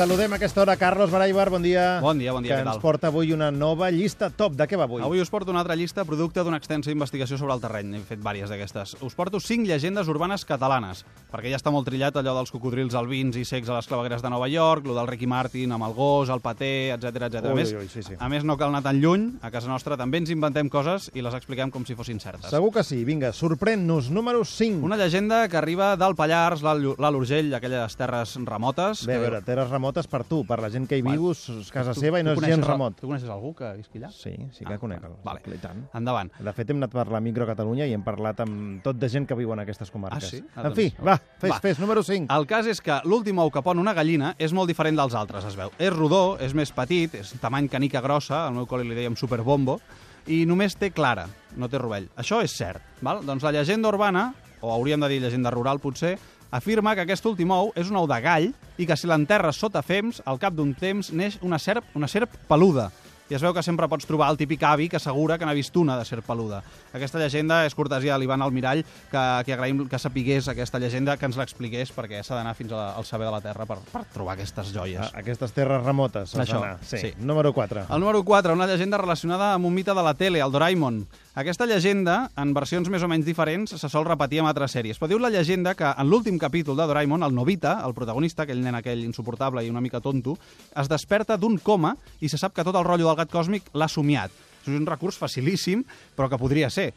[0.00, 2.00] Saludem a aquesta hora Carlos Baraibar, bon dia.
[2.00, 2.80] Bon dia, bon dia, que què ens tal?
[2.80, 4.54] porta avui una nova llista top.
[4.56, 5.02] De què va avui?
[5.04, 7.98] Avui us porto una altra llista producte d'una extensa investigació sobre el terreny.
[7.98, 8.94] He fet diverses d'aquestes.
[9.04, 13.36] Us porto cinc llegendes urbanes catalanes, perquè ja està molt trillat allò dels cocodrils albins
[13.36, 16.32] i secs a les clavegueres de Nova York, lo del Ricky Martin amb el gos,
[16.32, 17.52] el paté, etc etc.
[17.52, 18.16] A, més, ui, sí, sí.
[18.16, 19.28] a més, no cal anar tan lluny.
[19.44, 22.48] A casa nostra també ens inventem coses i les expliquem com si fossin certes.
[22.48, 23.02] Segur que sí.
[23.04, 24.08] Vinga, sorprèn-nos.
[24.08, 24.80] Número 5.
[24.80, 29.04] Una llegenda que arriba del Pallars, l'Alt Urgell, aquelles terres remotes.
[29.04, 31.92] Bé, a veure, terres remotes per tu, per la gent que hi viu, és casa
[31.94, 32.94] Tu- seva i no és gens remot.
[33.00, 34.10] Tu coneixes algú que visqui allà?
[34.10, 35.00] Sí, sí que Ah, conec.
[35.00, 35.40] bueno, vale.
[35.54, 35.88] I tant.
[35.94, 36.30] Endavant.
[36.38, 39.26] De fet, hem anat per la micro Catalunya i hem parlat amb tot de gent
[39.26, 40.24] que viu en aquestes comarques.
[40.24, 40.44] Ah, sí?
[40.56, 41.60] Ah, en fi, doncs- va, fes, Va.
[41.60, 42.32] fes, número 5.
[42.34, 45.44] El cas és que l'últim ou que pon una gallina és molt diferent dels altres,
[45.44, 45.70] es veu.
[45.78, 49.80] És rodó, és més petit, és tamany canica grossa, al meu col·le li dèiem superbombo,
[50.26, 52.08] i només té clara, no té rovell.
[52.16, 52.80] Això és cert.
[53.00, 53.24] Val?
[53.24, 56.18] Doncs la llegenda urbana, o hauríem de dir llegenda rural potser,
[56.50, 59.82] afirma que aquest últim ou és un ou de gall i que si l'enterres sota
[59.82, 62.90] fems, al cap d'un temps neix una serp, una serp peluda.
[63.30, 65.76] I es veu que sempre pots trobar el típic avi que assegura que n'ha vist
[65.78, 66.62] una de serp peluda.
[66.92, 71.26] Aquesta llegenda és cortesia a l'Ivan Almirall, que, que agraïm que sapigués aquesta llegenda, que
[71.30, 74.34] ens l'expliqués, perquè s'ha d'anar fins a- al saber de la Terra per, per trobar
[74.34, 75.00] aquestes joies.
[75.00, 76.34] A- Aquestes terres remotes.
[76.34, 76.58] Això.
[76.82, 76.98] Sí.
[76.98, 77.12] sí.
[77.20, 77.86] Número 4.
[77.88, 81.06] El número 4, una llegenda relacionada amb un mite de la tele, el Doraemon.
[81.38, 84.98] Aquesta llegenda, en versions més o menys diferents, se sol repetir en altres sèries.
[84.98, 88.60] Però diu la llegenda que en l'últim capítol de Doraemon, el Novita, el protagonista, aquell
[88.64, 90.34] nen aquell insuportable i una mica tonto,
[90.74, 93.88] es desperta d'un coma i se sap que tot el rotllo del gat còsmic l'ha
[93.88, 94.34] somiat.
[94.66, 95.84] És un recurs facilíssim,
[96.16, 96.90] però que podria ser.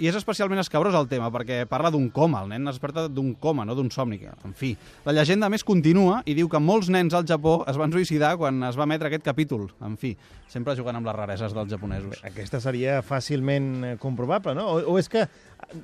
[0.00, 2.40] I és especialment escabrós el tema, perquè parla d'un coma.
[2.40, 4.16] El nen es desperta d'un coma, no d'un somni.
[4.48, 4.70] En fi,
[5.04, 8.62] la llegenda més continua i diu que molts nens al Japó es van suïcidar quan
[8.64, 9.66] es va emetre aquest capítol.
[9.84, 10.14] En fi,
[10.48, 12.22] sempre jugant amb les rareses dels japonesos.
[12.24, 14.70] Aquesta seria fàcilment eh, comprovable, no?
[14.72, 15.26] O, o és que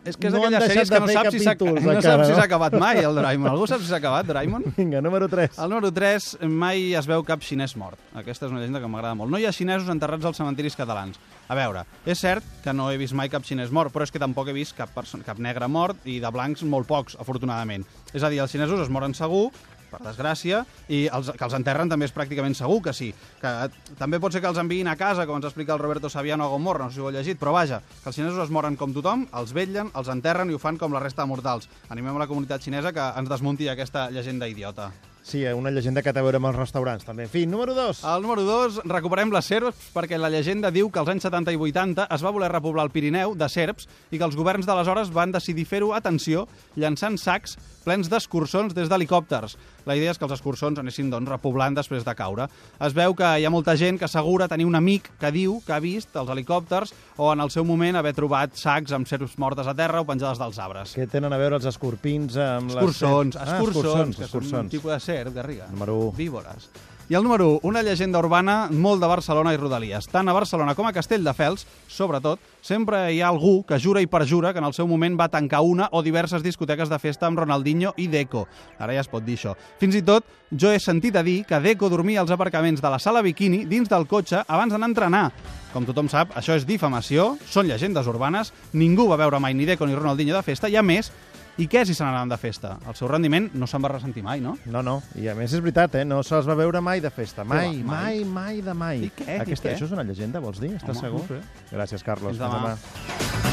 [0.04, 2.32] És que és no d'aquelles sèries que no saps si capítols no encara, saps si
[2.32, 2.38] no?
[2.40, 3.50] s'ha acabat mai, el Doraemon.
[3.52, 4.64] Algú sap si s'ha acabat, Doraemon?
[4.78, 5.60] Vinga, número 3.
[5.62, 8.00] Al número 3, mai es veu cap xinès mort.
[8.18, 9.30] Aquesta és una llegenda que m'agrada molt.
[9.30, 11.20] No hi ha xinesos enterrats als cementiris catalans.
[11.46, 14.22] A veure, és cert que no he vist mai cap xinès mort, però és que
[14.22, 17.86] tampoc he vist cap, persona, cap negre mort i de blancs molt pocs, afortunadament.
[18.12, 19.52] És a dir, els xinesos es moren segur,
[19.90, 23.12] per desgràcia, i els, que els enterren també és pràcticament segur que sí.
[23.40, 23.54] Que
[23.98, 26.52] també pot ser que els enviïn a casa, com ens explica el Roberto Saviano a
[26.52, 28.94] Gomorra, no sé si ho heu llegit, però vaja, que els xinesos es moren com
[28.96, 31.68] tothom, els vetllen, els enterren i ho fan com la resta de mortals.
[31.88, 34.90] Animem a la comunitat xinesa que ens desmunti aquesta llegenda idiota.
[35.26, 37.24] Sí, eh, una llegenda que té a veure amb els restaurants, també.
[37.26, 38.04] En fi, número 2.
[38.06, 41.58] Al número 2, recuperem les serps perquè la llegenda diu que als anys 70 i
[41.58, 45.34] 80 es va voler repoblar el Pirineu de serps i que els governs d'aleshores van
[45.34, 46.46] decidir fer-ho, atenció,
[46.78, 49.58] llançant sacs plens d'escurçons des d'helicòpters.
[49.86, 52.48] La idea és que els escurçons anessin doncs, repoblant després de caure.
[52.82, 55.72] Es veu que hi ha molta gent que assegura tenir un amic que diu que
[55.76, 59.66] ha vist els helicòpters o en el seu moment haver trobat sacs amb serps mortes
[59.70, 60.96] a terra o penjades dels arbres.
[60.98, 62.82] Què tenen a veure els escorpins amb les...
[62.82, 64.70] Escurçons, Ah, escurçons, que són un escurçons.
[64.74, 65.70] tipus de serp, Garriga.
[65.70, 66.12] Número u.
[66.18, 66.66] Víbores.
[67.08, 70.08] I el número 1, una llegenda urbana molt de Barcelona i Rodalies.
[70.10, 74.50] Tant a Barcelona com a Castelldefels, sobretot, sempre hi ha algú que jura i perjura
[74.50, 77.92] que en el seu moment va tancar una o diverses discoteques de festa amb Ronaldinho
[77.96, 78.48] i Deco.
[78.80, 79.54] Ara ja es pot dir això.
[79.78, 82.98] Fins i tot, jo he sentit a dir que Deco dormia als aparcaments de la
[82.98, 85.24] sala bikini dins del cotxe abans d'anar a entrenar.
[85.72, 89.86] Com tothom sap, això és difamació, són llegendes urbanes, ningú va veure mai ni Deco
[89.86, 91.12] ni Ronaldinho de festa, i a més,
[91.56, 92.74] i què si se n'anaven de festa?
[92.88, 94.56] El seu rendiment no se'n va ressentir mai, no?
[94.68, 96.04] No, no, i a més és veritat, eh?
[96.04, 97.44] no se'ls va veure mai de festa.
[97.48, 98.20] Mai, va, mai.
[98.20, 99.04] mai, mai de mai.
[99.08, 99.74] I què, i Aquesta, què?
[99.78, 100.74] Això és una llegenda, vols dir?
[100.76, 101.24] Estàs Home, segur?
[101.24, 101.68] no sé.
[101.72, 102.36] Gràcies, Carlos.
[102.36, 102.76] Fins demà.
[102.76, 103.45] demà.